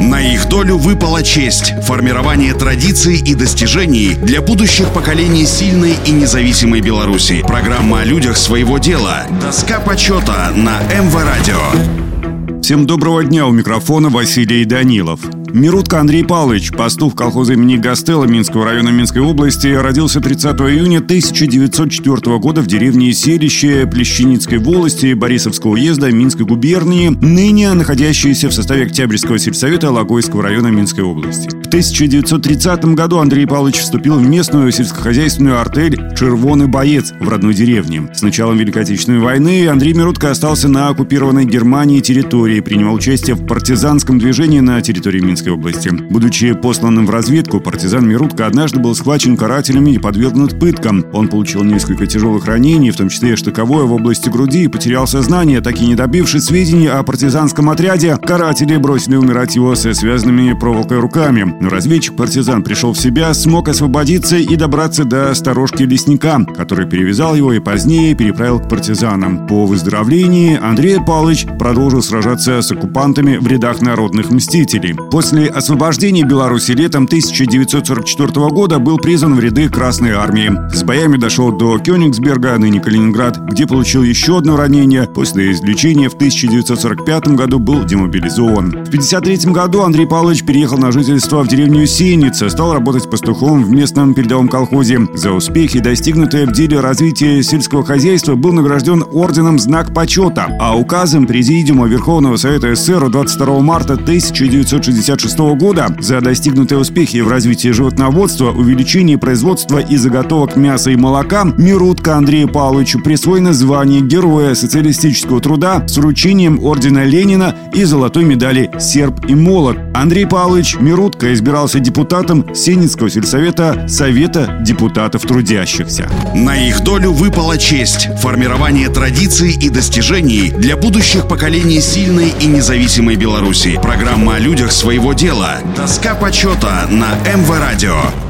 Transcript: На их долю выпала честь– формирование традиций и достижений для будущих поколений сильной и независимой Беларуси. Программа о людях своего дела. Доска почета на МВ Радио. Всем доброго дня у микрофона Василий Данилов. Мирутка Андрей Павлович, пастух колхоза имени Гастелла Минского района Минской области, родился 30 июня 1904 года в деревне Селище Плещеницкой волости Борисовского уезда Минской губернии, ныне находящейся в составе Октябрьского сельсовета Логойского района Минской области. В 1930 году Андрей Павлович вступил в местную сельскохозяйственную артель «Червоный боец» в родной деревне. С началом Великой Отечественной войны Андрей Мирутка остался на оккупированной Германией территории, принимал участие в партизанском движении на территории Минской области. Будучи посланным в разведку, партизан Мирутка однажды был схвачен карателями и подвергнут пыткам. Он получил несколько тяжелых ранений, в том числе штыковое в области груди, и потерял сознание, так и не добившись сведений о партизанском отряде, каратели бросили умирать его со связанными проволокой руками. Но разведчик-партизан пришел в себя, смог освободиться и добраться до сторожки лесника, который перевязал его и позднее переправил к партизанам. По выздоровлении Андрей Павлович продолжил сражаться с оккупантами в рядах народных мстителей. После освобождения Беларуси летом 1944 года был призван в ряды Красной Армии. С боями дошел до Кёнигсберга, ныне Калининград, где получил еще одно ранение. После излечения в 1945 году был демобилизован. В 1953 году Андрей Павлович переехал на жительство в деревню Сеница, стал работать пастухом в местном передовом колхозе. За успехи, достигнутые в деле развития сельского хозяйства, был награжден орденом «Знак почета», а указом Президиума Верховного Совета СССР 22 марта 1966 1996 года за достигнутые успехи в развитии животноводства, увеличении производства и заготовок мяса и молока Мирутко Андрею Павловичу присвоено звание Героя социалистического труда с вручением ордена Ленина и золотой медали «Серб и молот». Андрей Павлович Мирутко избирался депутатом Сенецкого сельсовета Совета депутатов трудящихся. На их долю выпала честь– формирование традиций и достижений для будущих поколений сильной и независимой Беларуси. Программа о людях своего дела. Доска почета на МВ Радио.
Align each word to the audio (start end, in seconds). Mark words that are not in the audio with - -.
На 0.00 0.18
их 0.20 0.48
долю 0.48 0.78
выпала 0.78 1.22
честь– 1.22 1.74
формирование 1.82 2.54
традиций 2.54 3.18
и 3.18 3.34
достижений 3.34 4.14
для 4.14 4.40
будущих 4.40 4.88
поколений 4.94 5.44
сильной 5.44 5.94
и 6.06 6.10
независимой 6.10 6.80
Беларуси. 6.80 7.44
Программа 7.46 8.00
о 8.00 8.04
людях 8.04 8.38
своего 8.38 8.78
дела. 8.78 9.26
Доска 9.42 9.78
почета 9.78 10.52
на 10.56 10.80
МВ 10.84 11.14
Радио. 11.14 12.60
Всем 12.62 12.86
доброго 12.86 13.24
дня 13.24 13.46
у 13.46 13.52
микрофона 13.52 14.08
Василий 14.08 14.64
Данилов. 14.64 15.20
Мирутка 15.52 16.00
Андрей 16.00 16.24
Павлович, 16.24 16.70
пастух 16.72 17.14
колхоза 17.16 17.54
имени 17.54 17.76
Гастелла 17.76 18.24
Минского 18.24 18.64
района 18.64 18.90
Минской 18.90 19.20
области, 19.20 19.66
родился 19.66 20.20
30 20.20 20.44
июня 20.60 20.98
1904 20.98 22.38
года 22.38 22.60
в 22.60 22.66
деревне 22.66 23.12
Селище 23.12 23.86
Плещеницкой 23.86 24.58
волости 24.58 25.12
Борисовского 25.12 25.72
уезда 25.72 26.10
Минской 26.12 26.46
губернии, 26.46 27.08
ныне 27.08 27.72
находящейся 27.74 28.48
в 28.48 28.54
составе 28.54 28.84
Октябрьского 28.84 29.38
сельсовета 29.38 29.90
Логойского 29.90 30.42
района 30.42 30.68
Минской 30.68 31.04
области. 31.04 31.59
В 31.70 31.72
1930 31.72 32.84
году 32.96 33.18
Андрей 33.18 33.46
Павлович 33.46 33.76
вступил 33.76 34.18
в 34.18 34.28
местную 34.28 34.72
сельскохозяйственную 34.72 35.60
артель 35.60 36.00
«Червоный 36.18 36.66
боец» 36.66 37.12
в 37.20 37.28
родной 37.28 37.54
деревне. 37.54 38.10
С 38.12 38.22
началом 38.22 38.58
Великой 38.58 38.82
Отечественной 38.82 39.20
войны 39.20 39.68
Андрей 39.68 39.92
Мирутка 39.92 40.32
остался 40.32 40.66
на 40.66 40.88
оккупированной 40.88 41.44
Германией 41.44 42.00
территории, 42.00 42.58
принимал 42.58 42.96
участие 42.96 43.36
в 43.36 43.46
партизанском 43.46 44.18
движении 44.18 44.58
на 44.58 44.80
территории 44.80 45.20
Минской 45.20 45.52
области. 45.52 45.90
Будучи 45.90 46.54
посланным 46.54 47.06
в 47.06 47.10
разведку, 47.10 47.60
партизан 47.60 48.04
Мирутка 48.04 48.46
однажды 48.46 48.80
был 48.80 48.96
схвачен 48.96 49.36
карателями 49.36 49.92
и 49.92 49.98
подвергнут 49.98 50.58
пыткам. 50.58 51.06
Он 51.12 51.28
получил 51.28 51.62
несколько 51.62 52.04
тяжелых 52.08 52.46
ранений, 52.46 52.90
в 52.90 52.96
том 52.96 53.10
числе 53.10 53.36
штыковое 53.36 53.84
в 53.84 53.92
области 53.92 54.28
груди, 54.28 54.64
и 54.64 54.68
потерял 54.68 55.06
сознание, 55.06 55.60
так 55.60 55.80
и 55.80 55.86
не 55.86 55.94
добившись 55.94 56.46
сведений 56.46 56.88
о 56.88 57.04
партизанском 57.04 57.70
отряде, 57.70 58.16
каратели 58.16 58.76
бросили 58.76 59.14
умирать 59.14 59.54
его 59.54 59.76
со 59.76 59.94
связанными 59.94 60.52
проволокой 60.58 60.98
руками. 60.98 61.59
Но 61.60 61.68
разведчик-партизан 61.68 62.62
пришел 62.62 62.94
в 62.94 62.98
себя, 62.98 63.34
смог 63.34 63.68
освободиться 63.68 64.36
и 64.36 64.56
добраться 64.56 65.04
до 65.04 65.34
сторожки 65.34 65.82
лесника, 65.82 66.40
который 66.56 66.86
перевязал 66.86 67.34
его 67.34 67.52
и 67.52 67.60
позднее 67.60 68.14
переправил 68.14 68.60
к 68.60 68.68
партизанам. 68.68 69.46
По 69.46 69.66
выздоровлении 69.66 70.58
Андрей 70.60 70.98
Павлович 70.98 71.46
продолжил 71.58 72.02
сражаться 72.02 72.62
с 72.62 72.72
оккупантами 72.72 73.36
в 73.36 73.46
рядах 73.46 73.82
народных 73.82 74.30
мстителей. 74.30 74.94
После 75.10 75.48
освобождения 75.48 76.24
Беларуси 76.24 76.72
летом 76.72 77.04
1944 77.04 78.48
года 78.48 78.78
был 78.78 78.96
призван 78.96 79.34
в 79.34 79.40
ряды 79.40 79.68
Красной 79.68 80.12
Армии. 80.12 80.52
С 80.74 80.82
боями 80.82 81.18
дошел 81.18 81.52
до 81.52 81.78
Кёнигсберга, 81.78 82.56
ныне 82.56 82.80
Калининград, 82.80 83.38
где 83.50 83.66
получил 83.66 84.02
еще 84.02 84.38
одно 84.38 84.56
ранение. 84.56 85.06
После 85.06 85.52
излечения 85.52 86.08
в 86.08 86.14
1945 86.14 87.28
году 87.28 87.58
был 87.58 87.84
демобилизован. 87.84 88.70
В 88.70 88.88
1953 88.88 89.52
году 89.52 89.82
Андрей 89.82 90.06
Павлович 90.06 90.44
переехал 90.44 90.78
на 90.78 90.90
жительство 90.90 91.44
в 91.44 91.49
деревню 91.50 91.86
Сеница, 91.86 92.48
стал 92.48 92.72
работать 92.72 93.10
пастухом 93.10 93.64
в 93.64 93.70
местном 93.70 94.14
передовом 94.14 94.48
колхозе. 94.48 95.00
За 95.14 95.32
успехи, 95.32 95.80
достигнутые 95.80 96.46
в 96.46 96.52
деле 96.52 96.80
развития 96.80 97.42
сельского 97.42 97.84
хозяйства, 97.84 98.34
был 98.34 98.52
награжден 98.52 99.04
орденом 99.12 99.58
«Знак 99.58 99.92
почета», 99.92 100.56
а 100.60 100.76
указом 100.76 101.26
Президиума 101.26 101.86
Верховного 101.86 102.36
Совета 102.36 102.74
СССР 102.74 103.10
22 103.10 103.60
марта 103.60 103.94
1966 103.94 105.00
1996 105.10 105.38
года 105.58 105.88
за 106.00 106.20
достигнутые 106.20 106.78
успехи 106.78 107.18
в 107.18 107.28
развитии 107.28 107.68
животноводства, 107.68 108.50
увеличении 108.50 109.16
производства 109.16 109.78
и 109.78 109.96
заготовок 109.96 110.56
мяса 110.56 110.90
и 110.90 110.96
молока 110.96 111.44
Мирутко 111.44 112.16
Андрею 112.16 112.48
Павловичу 112.48 113.00
присвоено 113.00 113.52
звание 113.52 114.00
Героя 114.00 114.54
социалистического 114.54 115.40
труда 115.40 115.86
с 115.86 115.96
вручением 115.96 116.62
ордена 116.62 117.04
Ленина 117.04 117.54
и 117.72 117.84
золотой 117.84 118.24
медали 118.24 118.70
«Серб 118.78 119.26
и 119.28 119.34
молот». 119.34 119.78
Андрей 119.94 120.26
Павлович 120.26 120.76
Мирутко 120.80 121.32
избирался 121.40 121.80
депутатом 121.80 122.54
Сенецкого 122.54 123.08
сельсовета 123.08 123.88
Совета 123.88 124.58
депутатов 124.60 125.22
трудящихся. 125.22 126.10
На 126.34 126.56
их 126.56 126.84
долю 126.84 127.12
выпала 127.12 127.56
честь– 127.56 128.08
формирование 128.20 128.90
традиций 128.90 129.52
и 129.52 129.70
достижений 129.70 130.50
для 130.50 130.76
будущих 130.76 131.26
поколений 131.28 131.80
сильной 131.80 132.34
и 132.40 132.46
независимой 132.46 133.16
Беларуси. 133.16 133.80
Программа 133.82 134.34
о 134.34 134.38
людях 134.38 134.70
своего 134.70 135.14
дела. 135.14 135.60
Доска 135.74 136.14
почета 136.14 136.86
на 136.90 137.14
МВ 137.34 137.58
Радио. 137.58 138.29